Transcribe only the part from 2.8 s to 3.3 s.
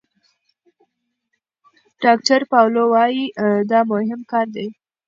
وايي